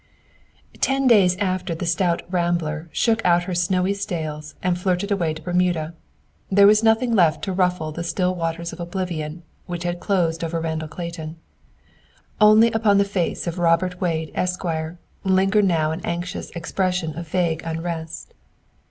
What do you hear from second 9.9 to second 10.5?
closed